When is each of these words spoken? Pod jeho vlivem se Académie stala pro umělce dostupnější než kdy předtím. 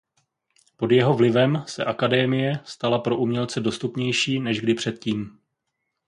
Pod 0.77 0.91
jeho 0.91 1.13
vlivem 1.13 1.63
se 1.67 1.85
Académie 1.85 2.59
stala 2.63 2.99
pro 2.99 3.17
umělce 3.17 3.59
dostupnější 3.61 4.39
než 4.39 4.59
kdy 4.61 4.73
předtím. 4.73 5.37